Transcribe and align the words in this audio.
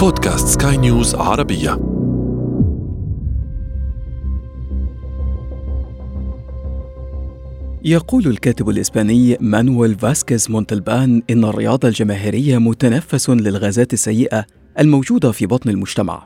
بودكاست 0.00 0.62
سكاي 0.62 0.76
نيوز 0.76 1.14
عربية. 1.14 1.70
يقول 7.84 8.26
الكاتب 8.26 8.68
الإسباني 8.68 9.36
مانويل 9.40 9.98
فاسكيز 9.98 10.50
مونتلبان 10.50 11.22
إن 11.30 11.44
الرياضة 11.44 11.88
الجماهيرية 11.88 12.58
متنفس 12.58 13.30
للغازات 13.30 13.92
السيئة 13.92 14.44
الموجودة 14.78 15.32
في 15.32 15.46
بطن 15.46 15.70
المجتمع. 15.70 16.24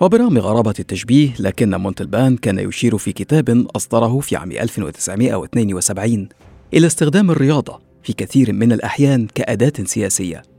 وبرغم 0.00 0.38
غرابة 0.38 0.74
التشبيه 0.78 1.30
لكن 1.40 1.74
مونتلبان 1.74 2.36
كان 2.36 2.58
يشير 2.58 2.98
في 2.98 3.12
كتاب 3.12 3.66
أصدره 3.76 4.20
في 4.20 4.36
عام 4.36 4.52
1972 4.52 6.28
إلى 6.74 6.86
استخدام 6.86 7.30
الرياضة 7.30 7.80
في 8.02 8.12
كثير 8.12 8.52
من 8.52 8.72
الأحيان 8.72 9.26
كأداة 9.34 9.84
سياسية. 9.84 10.51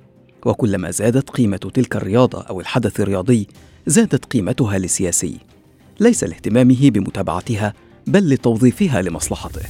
وكلما 0.46 0.91
زادت 0.91 1.30
قيمة 1.30 1.57
تلك 1.57 1.96
الرياضة 1.96 2.41
أو 2.41 2.59
الحدث 2.59 3.00
الرياضي 3.00 3.48
زادت 3.88 4.26
قيمتها 4.26 4.77
للسياسي 4.77 5.38
ليس 5.99 6.23
لاهتمامه 6.23 6.90
بمتابعتها 6.90 7.73
بل 8.08 8.30
لتوظيفها 8.30 9.02
لمصلحته. 9.02 9.62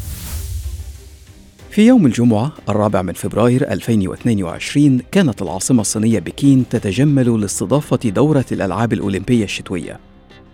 في 1.70 1.88
يوم 1.88 2.06
الجمعة 2.06 2.52
الرابع 2.70 3.02
من 3.02 3.14
فبراير 3.14 3.72
2022 3.72 5.02
كانت 5.12 5.42
العاصمة 5.42 5.82
الصينية 5.82 6.20
بكين 6.20 6.66
تتجمل 6.70 7.42
لاستضافة 7.42 8.10
دورة 8.10 8.46
الألعاب 8.52 8.94
الأولمبية 8.94 9.44
الشتوية. 9.44 10.00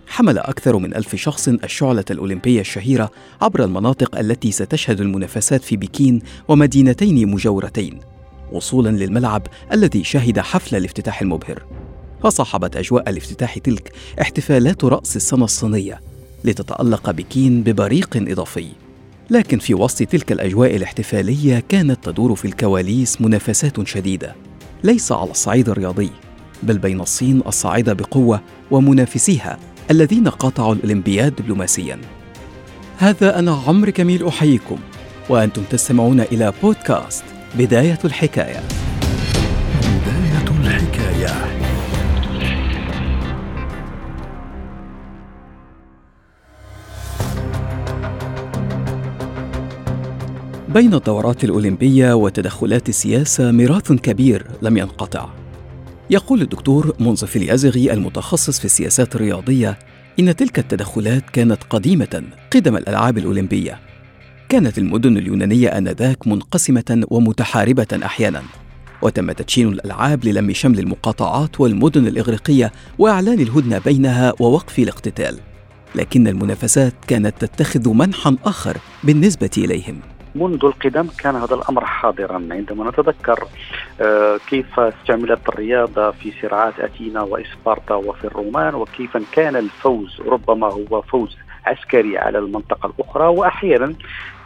حمل 0.06 0.38
أكثر 0.38 0.78
من 0.78 0.94
ألف 0.94 1.16
شخص 1.16 1.48
الشعلة 1.48 2.04
الأولمبية 2.10 2.60
الشهيرة 2.60 3.10
عبر 3.40 3.64
المناطق 3.64 4.18
التي 4.18 4.52
ستشهد 4.52 5.00
المنافسات 5.00 5.62
في 5.62 5.76
بكين 5.76 6.22
ومدينتين 6.48 7.30
مجاورتين. 7.30 8.09
وصولا 8.52 8.88
للملعب 8.88 9.46
الذي 9.72 10.04
شهد 10.04 10.38
حفل 10.38 10.76
الافتتاح 10.76 11.22
المبهر. 11.22 11.62
فصاحبت 12.22 12.76
أجواء 12.76 13.10
الافتتاح 13.10 13.58
تلك 13.58 13.92
احتفالات 14.20 14.84
رأس 14.84 15.16
السنة 15.16 15.44
الصينية 15.44 16.00
لتتألق 16.44 17.10
بكين 17.10 17.62
ببريق 17.62 18.16
إضافي. 18.16 18.68
لكن 19.30 19.58
في 19.58 19.74
وسط 19.74 20.02
تلك 20.02 20.32
الأجواء 20.32 20.76
الاحتفالية 20.76 21.62
كانت 21.68 22.04
تدور 22.04 22.34
في 22.34 22.44
الكواليس 22.44 23.20
منافسات 23.20 23.86
شديدة. 23.86 24.34
ليس 24.84 25.12
على 25.12 25.30
الصعيد 25.30 25.68
الرياضي 25.68 26.10
بل 26.62 26.78
بين 26.78 27.00
الصين 27.00 27.42
الصاعدة 27.46 27.92
بقوة 27.92 28.40
ومنافسيها 28.70 29.58
الذين 29.90 30.28
قاطعوا 30.28 30.74
الأولمبياد 30.74 31.34
دبلوماسيا. 31.36 32.00
هذا 32.98 33.38
أنا 33.38 33.62
عمرو 33.66 33.92
كميل 33.92 34.26
أحييكم 34.26 34.78
وأنتم 35.28 35.62
تستمعون 35.70 36.20
إلى 36.20 36.52
بودكاست 36.62 37.24
بداية 37.58 37.98
الحكاية. 38.04 38.60
بداية 39.80 40.60
الحكاية. 40.60 41.30
بين 50.68 50.94
الدورات 50.94 51.44
الأولمبية 51.44 52.12
وتدخلات 52.12 52.88
السياسة 52.88 53.50
ميراث 53.50 53.92
كبير 53.92 54.46
لم 54.62 54.76
ينقطع. 54.76 55.28
يقول 56.10 56.42
الدكتور 56.42 56.94
منصف 57.00 57.36
اليازغي 57.36 57.92
المتخصص 57.92 58.58
في 58.58 58.64
السياسات 58.64 59.16
الرياضية 59.16 59.78
إن 60.20 60.36
تلك 60.36 60.58
التدخلات 60.58 61.30
كانت 61.32 61.64
قديمة 61.70 62.22
قدم 62.50 62.76
الألعاب 62.76 63.18
الأولمبية. 63.18 63.89
كانت 64.50 64.78
المدن 64.78 65.16
اليونانية 65.16 65.68
آنذاك 65.68 66.26
منقسمة 66.26 67.04
ومتحاربة 67.10 67.86
أحيانا 68.04 68.42
وتم 69.02 69.32
تدشين 69.32 69.68
الألعاب 69.68 70.24
للم 70.24 70.52
شمل 70.52 70.78
المقاطعات 70.78 71.60
والمدن 71.60 72.06
الإغريقية 72.06 72.72
وإعلان 72.98 73.40
الهدنة 73.40 73.78
بينها 73.78 74.32
ووقف 74.40 74.78
الاقتتال 74.78 75.38
لكن 75.94 76.28
المنافسات 76.28 76.92
كانت 77.08 77.44
تتخذ 77.44 77.94
منحا 77.94 78.36
آخر 78.44 78.76
بالنسبة 79.04 79.50
إليهم. 79.58 80.00
منذ 80.34 80.64
القدم 80.64 81.06
كان 81.18 81.36
هذا 81.36 81.54
الأمر 81.54 81.84
حاضرا. 81.84 82.48
عندما 82.50 82.90
نتذكر 82.90 83.44
آه، 84.00 84.38
كيف 84.48 84.80
استعملت 84.80 85.48
الرياضة 85.48 86.10
في 86.10 86.32
صراعات 86.42 86.80
أثينا 86.80 87.22
وإسبارتا 87.22 87.94
وفي 87.94 88.24
الرومان 88.24 88.74
وكيف 88.74 89.16
كان 89.32 89.56
الفوز 89.56 90.20
ربما 90.20 90.66
هو 90.66 91.02
فوز 91.02 91.36
عسكري 91.66 92.18
على 92.18 92.38
المنطقة 92.38 92.86
الأخرى. 92.86 93.26
وأحيانا 93.26 93.94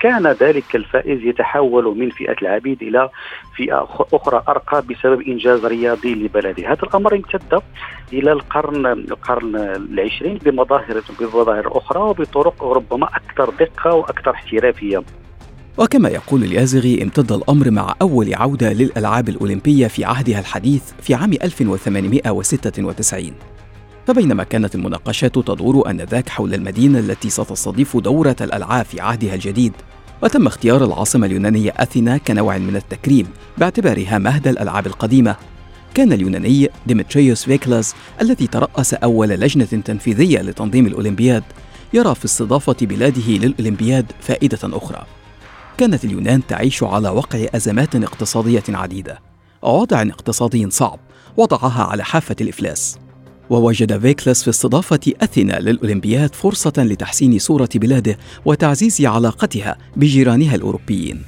كان 0.00 0.26
ذلك 0.26 0.76
الفائز 0.76 1.22
يتحول 1.22 1.98
من 1.98 2.10
فئة 2.10 2.36
العبيد 2.42 2.82
إلى 2.82 3.10
فئة 3.56 3.88
أخرى 4.12 4.42
أرقى 4.48 4.82
بسبب 4.82 5.22
إنجاز 5.22 5.66
رياضي 5.66 6.14
لبلده، 6.14 6.72
هذا 6.72 6.82
الأمر 6.82 7.14
امتد 7.14 7.62
إلى 8.12 8.32
القرن 8.32 8.86
القرن 8.86 9.56
العشرين 9.56 10.38
بمظاهر 10.38 11.02
بمظاهر 11.20 11.78
أخرى 11.78 12.00
وبطرق 12.00 12.64
ربما 12.64 13.08
أكثر 13.16 13.50
دقة 13.50 13.94
وأكثر 13.94 14.30
احترافية. 14.30 15.02
وكما 15.78 16.08
يقول 16.08 16.42
اليازغي 16.42 17.02
امتد 17.02 17.32
الأمر 17.32 17.70
مع 17.70 17.94
أول 18.02 18.34
عودة 18.34 18.72
للألعاب 18.72 19.28
الأولمبية 19.28 19.86
في 19.86 20.04
عهدها 20.04 20.40
الحديث 20.40 20.92
في 21.02 21.14
عام 21.14 21.32
1896 21.32 23.53
فبينما 24.06 24.44
كانت 24.44 24.74
المناقشات 24.74 25.34
تدور 25.34 25.90
آنذاك 25.90 26.28
حول 26.28 26.54
المدينة 26.54 26.98
التي 26.98 27.30
ستستضيف 27.30 27.96
دورة 27.96 28.36
الألعاب 28.40 28.84
في 28.84 29.00
عهدها 29.00 29.34
الجديد. 29.34 29.72
وتم 30.22 30.46
اختيار 30.46 30.84
العاصمة 30.84 31.26
اليونانية 31.26 31.74
أثينا 31.76 32.16
كنوع 32.16 32.58
من 32.58 32.76
التكريم 32.76 33.26
باعتبارها 33.58 34.18
مهد 34.18 34.48
الألعاب 34.48 34.86
القديمة. 34.86 35.36
كان 35.94 36.12
اليوناني 36.12 36.68
ديمتريوس 36.86 37.44
فيكلاس 37.44 37.94
الذي 38.20 38.46
ترأس 38.46 38.94
أول 38.94 39.28
لجنة 39.28 39.64
تنفيذية 39.64 40.42
لتنظيم 40.42 40.86
الأولمبياد 40.86 41.44
يرى 41.92 42.14
في 42.14 42.24
استضافة 42.24 42.76
بلاده 42.82 43.28
للأولمبياد 43.28 44.12
فائدة 44.20 44.58
أخرى. 44.64 45.06
كانت 45.78 46.04
اليونان 46.04 46.46
تعيش 46.46 46.82
على 46.82 47.08
وقع 47.08 47.46
أزمات 47.54 47.96
اقتصادية 47.96 48.62
عديدة. 48.68 49.20
ووضع 49.62 50.02
اقتصادي 50.02 50.70
صعب 50.70 50.98
وضعها 51.36 51.84
على 51.84 52.04
حافة 52.04 52.36
الإفلاس. 52.40 52.98
ووجد 53.50 53.98
فيكلس 53.98 54.42
في 54.42 54.50
استضافة 54.50 55.00
أثينا 55.20 55.60
للأولمبياد 55.60 56.34
فرصة 56.34 56.72
لتحسين 56.78 57.38
صورة 57.38 57.68
بلاده 57.74 58.18
وتعزيز 58.44 59.06
علاقتها 59.06 59.76
بجيرانها 59.96 60.54
الأوروبيين. 60.54 61.22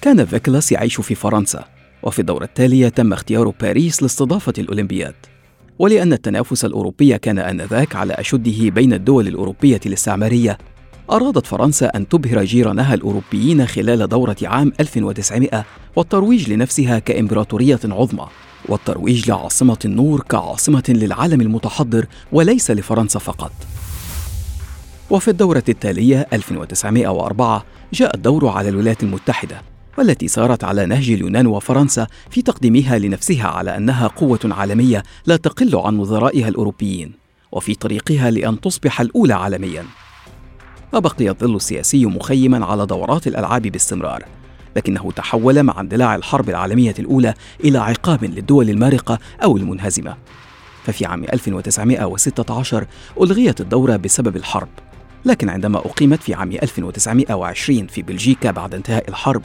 كان 0.00 0.24
فيكلس 0.24 0.72
يعيش 0.72 1.00
في 1.00 1.14
فرنسا 1.14 1.64
وفي 2.02 2.18
الدورة 2.18 2.44
التالية 2.44 2.88
تم 2.88 3.12
اختيار 3.12 3.48
باريس 3.60 4.02
لاستضافة 4.02 4.52
الأولمبياد. 4.58 5.14
ولأن 5.78 6.12
التنافس 6.12 6.64
الأوروبي 6.64 7.18
كان 7.18 7.38
آنذاك 7.38 7.96
على 7.96 8.12
أشده 8.12 8.70
بين 8.70 8.92
الدول 8.92 9.28
الأوروبية 9.28 9.80
الاستعمارية 9.86 10.58
أرادت 11.10 11.46
فرنسا 11.46 11.86
أن 11.86 12.08
تبهر 12.08 12.44
جيرانها 12.44 12.94
الأوروبيين 12.94 13.66
خلال 13.66 14.08
دورة 14.08 14.36
عام 14.42 14.72
1900 14.80 15.64
والترويج 15.96 16.50
لنفسها 16.52 16.98
كإمبراطورية 16.98 17.80
عظمى. 17.84 18.26
والترويج 18.68 19.30
لعاصمة 19.30 19.78
النور 19.84 20.20
كعاصمة 20.20 20.82
للعالم 20.88 21.40
المتحضر 21.40 22.06
وليس 22.32 22.70
لفرنسا 22.70 23.18
فقط. 23.18 23.52
وفي 25.10 25.28
الدورة 25.28 25.64
التالية 25.68 26.26
1904 26.32 27.64
جاء 27.92 28.16
الدور 28.16 28.48
على 28.48 28.68
الولايات 28.68 29.02
المتحدة 29.02 29.62
والتي 29.98 30.28
سارت 30.28 30.64
على 30.64 30.86
نهج 30.86 31.10
اليونان 31.10 31.46
وفرنسا 31.46 32.06
في 32.30 32.42
تقديمها 32.42 32.98
لنفسها 32.98 33.46
على 33.46 33.76
أنها 33.76 34.06
قوة 34.06 34.40
عالمية 34.44 35.02
لا 35.26 35.36
تقل 35.36 35.76
عن 35.76 35.98
وزرائها 35.98 36.48
الأوروبيين 36.48 37.12
وفي 37.52 37.74
طريقها 37.74 38.30
لأن 38.30 38.60
تصبح 38.60 39.00
الأولى 39.00 39.34
عالمياً. 39.34 39.84
وبقي 40.94 41.28
الظل 41.28 41.56
السياسي 41.56 42.06
مخيما 42.06 42.66
على 42.66 42.86
دورات 42.86 43.26
الألعاب 43.26 43.62
باستمرار 43.62 44.24
لكنه 44.76 45.12
تحول 45.16 45.62
مع 45.62 45.80
اندلاع 45.80 46.14
الحرب 46.14 46.48
العالمية 46.48 46.94
الأولى 46.98 47.34
إلى 47.64 47.78
عقاب 47.78 48.24
للدول 48.24 48.70
المارقة 48.70 49.18
أو 49.42 49.56
المنهزمة. 49.56 50.16
ففي 50.84 51.06
عام 51.06 51.24
1916 51.24 52.86
ألغيت 53.20 53.60
الدورة 53.60 53.96
بسبب 53.96 54.36
الحرب 54.36 54.68
لكن 55.24 55.48
عندما 55.48 55.78
أقيمت 55.78 56.22
في 56.22 56.34
عام 56.34 56.52
1920 56.52 57.86
في 57.86 58.02
بلجيكا 58.02 58.50
بعد 58.50 58.74
انتهاء 58.74 59.08
الحرب 59.08 59.42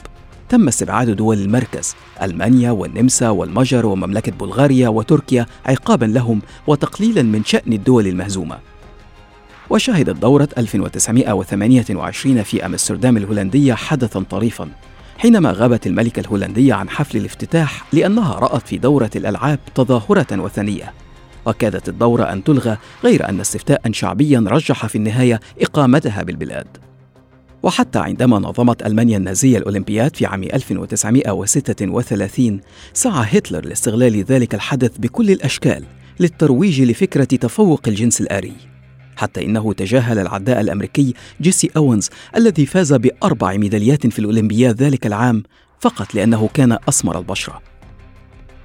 تم 0.48 0.68
استبعاد 0.68 1.10
دول 1.10 1.38
المركز 1.38 1.94
ألمانيا 2.22 2.70
والنمسا 2.70 3.28
والمجر 3.28 3.86
ومملكة 3.86 4.32
بلغاريا 4.32 4.88
وتركيا 4.88 5.46
عقابا 5.66 6.06
لهم 6.06 6.42
وتقليلا 6.66 7.22
من 7.22 7.44
شأن 7.44 7.72
الدول 7.72 8.06
المهزومة. 8.06 8.58
وشهدت 9.70 10.16
دورة 10.16 10.48
1928 10.58 12.42
في 12.42 12.66
أمستردام 12.66 13.16
الهولندية 13.16 13.74
حدثا 13.74 14.20
طريفا. 14.20 14.68
حينما 15.20 15.52
غابت 15.52 15.86
الملكة 15.86 16.20
الهولندية 16.20 16.74
عن 16.74 16.88
حفل 16.88 17.18
الافتتاح 17.18 17.86
لأنها 17.92 18.34
رأت 18.34 18.68
في 18.68 18.78
دورة 18.78 19.10
الألعاب 19.16 19.58
تظاهرة 19.74 20.40
وثنية. 20.40 20.92
وكادت 21.46 21.88
الدورة 21.88 22.22
أن 22.22 22.44
تلغى 22.44 22.76
غير 23.04 23.28
أن 23.28 23.40
استفتاء 23.40 23.92
شعبيا 23.92 24.44
رجح 24.46 24.86
في 24.86 24.96
النهاية 24.96 25.40
إقامتها 25.60 26.22
بالبلاد. 26.22 26.66
وحتى 27.62 27.98
عندما 27.98 28.38
نظمت 28.38 28.86
ألمانيا 28.86 29.16
النازية 29.16 29.58
الأولمبياد 29.58 30.16
في 30.16 30.26
عام 30.26 30.42
1936 30.42 32.60
سعى 32.94 33.38
هتلر 33.38 33.64
لاستغلال 33.64 34.24
ذلك 34.24 34.54
الحدث 34.54 34.98
بكل 34.98 35.30
الأشكال 35.30 35.84
للترويج 36.20 36.82
لفكرة 36.82 37.24
تفوق 37.24 37.80
الجنس 37.88 38.20
الآري. 38.20 38.69
حتى 39.20 39.44
إنه 39.44 39.72
تجاهل 39.72 40.18
العداء 40.18 40.60
الأمريكي 40.60 41.14
جيسي 41.40 41.70
أوينز 41.76 42.10
الذي 42.36 42.66
فاز 42.66 42.92
بأربع 42.92 43.56
ميداليات 43.56 44.06
في 44.06 44.18
الأولمبياد 44.18 44.82
ذلك 44.82 45.06
العام 45.06 45.42
فقط 45.80 46.14
لأنه 46.14 46.48
كان 46.54 46.78
أسمر 46.88 47.18
البشرة. 47.18 47.62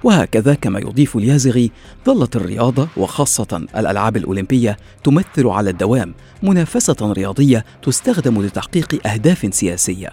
وهكذا 0.04 0.54
كما 0.54 0.78
يضيف 0.78 1.16
اليازغي 1.16 1.70
ظلت 2.06 2.36
الرياضة 2.36 2.88
وخاصة 2.96 3.66
الألعاب 3.76 4.16
الأولمبية 4.16 4.76
تمثل 5.04 5.46
على 5.46 5.70
الدوام 5.70 6.14
منافسة 6.42 7.12
رياضية 7.12 7.64
تستخدم 7.82 8.42
لتحقيق 8.42 9.06
أهداف 9.06 9.54
سياسية. 9.54 10.08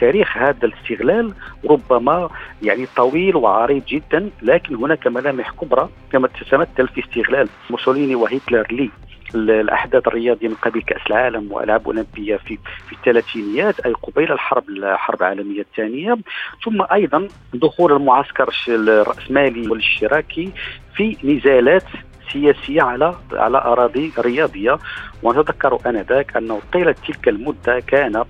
تاريخ 0.00 0.36
هذا 0.36 0.58
الاستغلال 0.64 1.34
ربما 1.70 2.30
يعني 2.62 2.86
طويل 2.96 3.36
وعريض 3.36 3.82
جدا 3.88 4.30
لكن 4.42 4.74
هناك 4.74 5.06
ملامح 5.06 5.50
كبرى 5.50 5.88
كما 6.12 6.28
تتمثل 6.28 6.88
في 6.88 7.00
استغلال. 7.04 7.48
موسوليني 7.70 8.14
وهتلر 8.14 8.66
لي 8.70 8.90
الأحداث 9.34 10.06
الرياضية 10.08 10.48
من 10.48 10.54
قبل 10.54 10.82
كأس 10.82 11.00
العالم 11.06 11.52
وألعاب 11.52 11.86
أولمبية 11.86 12.36
في 12.36 12.58
في 12.88 12.92
الثلاثينيات 12.92 13.80
أي 13.80 13.92
قبيل 13.92 14.32
الحرب 14.32 14.68
الحرب 14.68 15.22
العالمية 15.22 15.60
الثانية. 15.60 16.16
ثم 16.64 16.82
أيضا 16.92 17.28
دخول 17.54 17.92
المعسكر 17.92 18.48
الرأسمالي 18.68 19.68
والاشتراكي 19.68 20.50
في 20.96 21.16
نزالات 21.24 21.84
سياسية 22.32 22.82
على 22.82 23.14
على 23.32 23.58
أراضي 23.58 24.12
رياضية. 24.18 24.78
ونتذكر 25.22 25.78
آنذاك 25.86 26.36
انه 26.36 26.60
طيلة 26.72 26.94
تلك 27.06 27.28
المدة 27.28 27.80
كان 27.80 28.24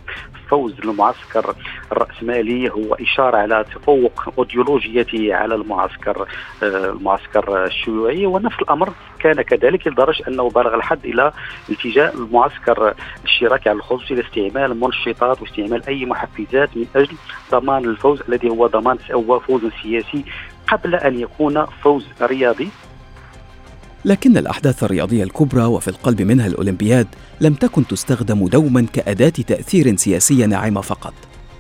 فوز 0.51 0.75
المعسكر 0.85 1.55
الرأسمالي 1.93 2.71
هو 2.71 2.95
إشارة 2.95 3.37
على 3.37 3.65
تفوق 3.75 4.35
أيديولوجيته 4.39 5.35
على 5.35 5.55
المعسكر 5.55 6.27
آه، 6.63 6.67
المعسكر 6.91 7.65
الشيوعي. 7.65 8.27
ونفس 8.27 8.57
الأمر 8.63 8.93
كان 9.19 9.43
كذلك 9.43 9.87
لدرجة 9.87 10.29
أنه 10.29 10.51
بلغ 10.51 10.75
الحد 10.75 11.05
إلى 11.05 11.33
التجاء 11.71 12.15
المعسكر 12.15 12.95
الاشتراكي 13.21 13.69
على 13.69 13.77
الخصوص 13.79 14.11
إلى 14.11 14.21
استعمال 14.21 14.73
المنشطات 14.73 15.43
واستعمال 15.43 15.87
أي 15.89 16.07
محفزات 16.07 16.77
من 16.77 16.87
أجل 16.97 17.17
ضمان 17.51 17.85
الفوز 17.85 18.21
الذي 18.29 18.49
هو 18.51 18.67
ضمان 18.67 18.99
هو 19.13 19.41
فوز 19.41 19.63
سياسي 19.83 20.25
قبل 20.69 20.95
أن 20.95 21.21
يكون 21.21 21.67
فوز 21.67 22.07
رياضي. 22.23 22.69
لكن 24.05 24.37
الأحداث 24.37 24.85
الرياضية 24.85 25.25
الكبرى 25.25 25.65
وفي 25.65 25.89
القلب 25.89 26.23
منها 26.23 26.47
الأولمبياد 26.47 27.07
لم 27.41 27.55
تكن 27.55 27.87
تستخدم 27.87 28.49
دوما 28.49 28.87
كأداة 28.93 29.29
تأثير 29.29 29.97
سياسية 29.97 30.47
ناعمة 30.47 30.81
فقط. 30.81 31.15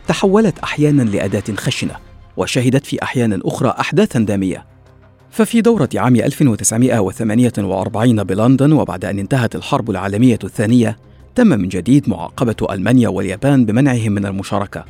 تحولت 0.08 0.58
أحيانا 0.58 1.02
لأداة 1.02 1.54
خشنة 1.56 1.94
وشهدت 2.36 2.86
في 2.86 3.02
أحيان 3.02 3.40
أخرى 3.44 3.74
أحداثا 3.80 4.18
دامية. 4.18 4.66
ففي 5.30 5.60
دورة 5.60 5.88
عام 5.94 6.16
1948 6.16 8.24
بلندن 8.24 8.72
وبعد 8.72 9.04
أن 9.04 9.18
انتهت 9.18 9.56
الحرب 9.56 9.90
العالمية 9.90 10.38
الثانية 10.44 10.98
تم 11.34 11.46
من 11.46 11.68
جديد 11.68 12.08
معاقبة 12.08 12.56
ألمانيا 12.70 13.08
واليابان 13.08 13.64
بمنعهم 13.64 14.12
من 14.12 14.26
المشاركة. 14.26 14.84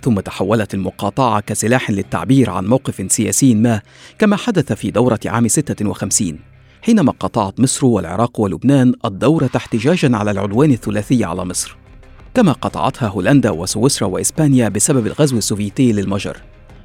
ثم 0.00 0.20
تحولت 0.20 0.74
المقاطعة 0.74 1.40
كسلاح 1.40 1.90
للتعبير 1.90 2.50
عن 2.50 2.66
موقف 2.66 3.12
سياسي 3.12 3.54
ما 3.54 3.80
كما 4.18 4.36
حدث 4.36 4.72
في 4.72 4.90
دورة 4.90 5.20
عام 5.26 5.48
56 5.48 6.53
حينما 6.84 7.12
قطعت 7.20 7.60
مصر 7.60 7.86
والعراق 7.86 8.40
ولبنان 8.40 8.94
الدورة 9.04 9.50
احتجاجا 9.56 10.16
على 10.16 10.30
العدوان 10.30 10.70
الثلاثي 10.70 11.24
على 11.24 11.44
مصر 11.44 11.76
كما 12.34 12.52
قاطعتها 12.52 13.08
هولندا 13.08 13.50
وسويسرا 13.50 14.08
وإسبانيا 14.08 14.68
بسبب 14.68 15.06
الغزو 15.06 15.38
السوفيتي 15.38 15.92
للمجر 15.92 16.36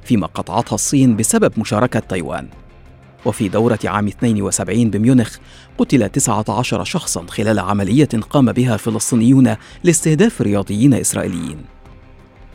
فيما 0.04 0.26
قاطعتها 0.26 0.74
الصين 0.74 1.16
بسبب 1.16 1.52
مشاركة 1.56 2.00
تايوان. 2.00 2.48
وفي 3.24 3.48
دورة 3.48 3.78
عام 3.84 4.06
72 4.06 4.90
بميونخ 4.90 5.36
قتل 5.78 6.08
19 6.08 6.84
شخصا 6.84 7.26
خلال 7.26 7.58
عملية 7.58 8.08
قام 8.30 8.52
بها 8.52 8.76
فلسطينيون 8.76 9.56
لاستهداف 9.84 10.42
رياضيين 10.42 10.94
إسرائيليين. 10.94 11.58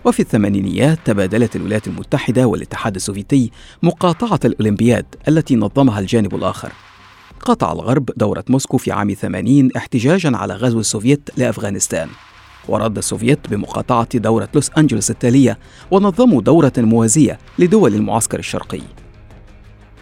وفي 0.06 0.19
الثمانينيات 0.19 1.00
تبادلت 1.06 1.56
الولايات 1.56 1.88
المتحدة 1.88 2.45
والاتحاد 2.45 2.95
السوفيتي 2.95 3.51
مقاطعة 3.83 4.39
الأولمبياد 4.45 5.06
التي 5.27 5.56
نظمها 5.56 6.00
الجانب 6.00 6.36
الآخر. 6.36 6.71
قاطع 7.39 7.71
الغرب 7.71 8.09
دورة 8.17 8.43
موسكو 8.49 8.77
في 8.77 8.91
عام 8.91 9.13
80 9.13 9.69
احتجاجا 9.77 10.37
على 10.37 10.53
غزو 10.53 10.79
السوفيت 10.79 11.29
لأفغانستان. 11.37 12.09
ورد 12.67 12.97
السوفيت 12.97 13.39
بمقاطعة 13.49 14.17
دورة 14.17 14.49
لوس 14.53 14.71
أنجلوس 14.77 15.11
التالية 15.11 15.59
ونظموا 15.91 16.41
دورة 16.41 16.73
موازية 16.77 17.39
لدول 17.59 17.95
المعسكر 17.95 18.39
الشرقي. 18.39 18.81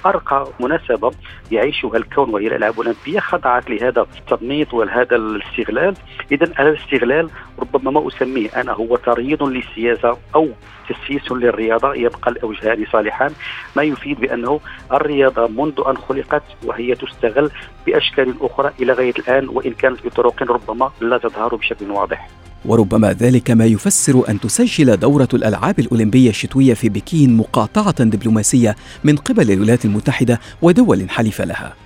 ارقى 0.05 0.47
مناسبة 0.59 1.11
يعيشها 1.51 1.97
الكون 1.97 2.29
وهي 2.29 2.47
الألعاب 2.47 2.73
الأولمبية 2.81 3.19
خضعت 3.19 3.69
لهذا 3.69 4.05
التنميط 4.19 4.73
ولهذا 4.73 5.15
الاستغلال. 5.15 5.95
اذا 6.31 6.47
هذا 6.55 6.69
الاستغلال 6.69 7.29
ربما 7.59 7.91
ما 7.91 8.07
أسميه 8.07 8.49
أنا 8.61 8.71
هو 8.71 8.95
تريض 8.95 9.43
للسياسة 9.43 10.17
أو 10.35 10.49
تسييس 10.89 11.31
للرياضة 11.31 11.93
يبقى 11.95 12.31
الاوجهان 12.31 12.85
صالحان 12.91 13.31
ما 13.75 13.83
يفيد 13.83 14.19
بأنه 14.19 14.59
الرياضة 14.91 15.47
منذ 15.47 15.81
أن 15.87 15.97
خلقت 15.97 16.43
وهي 16.63 16.95
تستغل 16.95 17.51
بأشكال 17.85 18.35
أخرى 18.41 18.71
إلى 18.79 18.93
غاية 18.93 19.13
الآن 19.19 19.49
وإن 19.49 19.71
كانت 19.73 20.05
بطرق 20.05 20.43
ربما 20.43 20.91
لا 21.01 21.17
تظهر 21.17 21.55
بشكل 21.55 21.91
واضح. 21.91 22.29
وربما 22.65 23.13
ذلك 23.13 23.51
ما 23.51 23.65
يفسر 23.65 24.29
أن 24.29 24.39
تسجل 24.39 24.97
دورة 24.97 25.29
الألعاب 25.33 25.79
الأولمبية 25.79 26.29
الشتوية 26.29 26.73
في 26.73 26.89
بكين 26.89 27.37
مقاطعة 27.37 28.03
دبلوماسية 28.03 28.75
من 29.03 29.15
قبل 29.15 29.51
الولايات 29.51 29.85
المتحدة 29.85 30.39
ودول 30.61 31.09
حليفه 31.09 31.45
لها. 31.45 31.82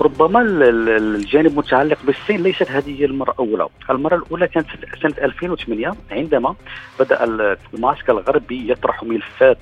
ربما 0.00 0.40
الجانب 0.42 1.46
المتعلق 1.46 1.98
بالصين 2.04 2.42
ليست 2.42 2.70
هذه 2.70 3.04
المرة 3.04 3.30
الأولى. 3.32 3.68
المرة 3.90 4.16
الأولى 4.16 4.48
كانت 4.48 4.66
سنة 5.02 5.14
2008 5.24 5.94
عندما 6.10 6.54
بدأ 7.00 7.24
المعسكر 7.74 8.12
الغربي 8.12 8.70
يطرح 8.70 9.02
ملفات 9.02 9.58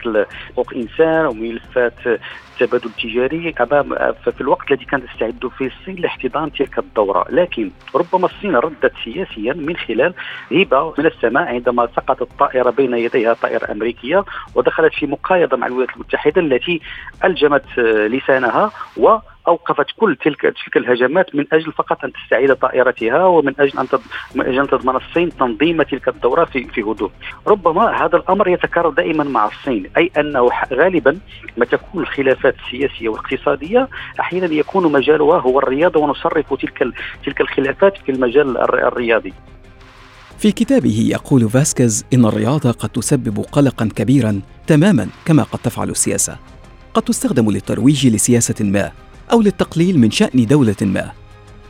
حقوق 0.53 0.73
الإنسان 0.73 1.27
وملفات 1.27 1.95
التبادل 2.07 2.87
التجاري 2.87 3.55
امام 3.61 3.95
في 4.25 4.41
الوقت 4.41 4.71
الذي 4.73 4.85
كانت 4.85 5.05
تستعد 5.05 5.51
فيه 5.59 5.67
الصين 5.67 5.97
لاحتضان 5.97 6.53
تلك 6.53 6.79
الدورة، 6.79 7.27
لكن 7.31 7.71
ربما 7.95 8.27
الصين 8.27 8.57
ردت 8.57 8.93
سياسيا 9.05 9.53
من 9.53 9.77
خلال 9.77 10.15
هبه 10.53 10.95
من 10.99 11.07
السماء 11.07 11.43
عندما 11.45 11.87
سقطت 11.87 12.29
طائرة 12.39 12.71
بين 12.71 12.95
يديها 12.95 13.35
طائرة 13.35 13.73
أمريكية 13.73 14.25
ودخلت 14.55 14.95
في 14.95 15.07
مقايضة 15.07 15.57
مع 15.57 15.67
الولايات 15.67 15.95
المتحدة 15.95 16.41
التي 16.41 16.81
ألجمت 17.25 17.79
لسانها 17.79 18.71
و 18.97 19.19
أوقفت 19.49 19.87
كل 19.97 20.17
تلك 20.25 20.41
تلك 20.41 20.77
الهجمات 20.77 21.35
من 21.35 21.45
أجل 21.53 21.73
فقط 21.73 22.05
أن 22.05 22.13
تستعيد 22.13 22.55
طائرتها 22.55 23.25
ومن 23.25 23.55
أجل 23.61 23.79
أن 23.79 23.87
من 24.35 24.47
أجل 24.47 24.61
أن 24.61 24.69
تضمن 24.69 24.97
الصين 24.97 25.37
تنظيم 25.37 25.83
تلك 25.83 26.09
الدورة 26.09 26.45
في 26.45 26.65
في 26.65 26.83
هدوء. 26.83 27.11
ربما 27.47 28.05
هذا 28.05 28.17
الأمر 28.17 28.49
يتكرر 28.49 28.91
دائما 28.91 29.25
مع 29.25 29.47
الصين 29.47 29.91
أي 29.97 30.11
أنه 30.19 30.49
غالبا 30.73 31.19
ما 31.57 31.65
تكون 31.65 32.03
الخلافات 32.03 32.55
السياسية 32.67 33.09
والاقتصادية 33.09 33.89
أحيانا 34.21 34.55
يكون 34.55 34.93
مجالها 34.93 35.41
هو 35.41 35.59
الرياضة 35.59 36.01
ونصرف 36.01 36.55
تلك 36.55 36.95
تلك 37.25 37.41
الخلافات 37.41 37.97
في 37.97 38.13
المجال 38.13 38.59
الرياضي. 38.59 39.33
في 40.39 40.53
كتابه 40.53 41.07
يقول 41.11 41.51
فاسكيز 41.51 42.07
إن 42.15 42.25
الرياضة 42.25 42.71
قد 42.71 42.89
تسبب 42.89 43.45
قلقا 43.53 43.89
كبيرا 43.97 44.41
تماما 44.67 45.09
كما 45.27 45.43
قد 45.43 45.59
تفعل 45.59 45.89
السياسة. 45.89 46.39
قد 46.95 47.03
تستخدم 47.03 47.51
للترويج 47.51 48.07
لسياسة 48.07 48.65
ما 48.65 49.04
أو 49.35 49.43
للتقليل 49.43 49.99
من 49.99 50.11
شأن 50.11 50.47
دولة 50.47 50.77
ما. 50.83 51.13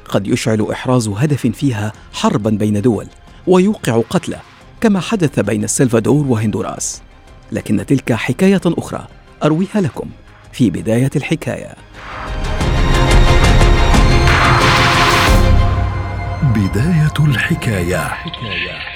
قد 0.08 0.26
يشعل 0.26 0.66
إحراز 0.72 1.08
هدف 1.08 1.46
فيها 1.46 1.92
حربا 2.12 2.50
بين 2.50 2.80
دول 2.80 3.06
ويوقع 3.46 4.02
قتلى 4.10 4.38
كما 4.80 5.00
حدث 5.00 5.40
بين 5.40 5.64
السلفادور 5.64 6.26
وهندوراس. 6.26 7.02
لكن 7.52 7.86
تلك 7.86 8.12
حكاية 8.12 8.60
أخرى 8.66 9.06
أرويها 9.44 9.80
لكم 9.80 10.08
في 10.52 10.70
بداية 10.70 11.10
الحكاية. 11.16 11.74
بداية 16.42 17.28
الحكاية, 17.28 17.98
حكاية. 17.98 18.93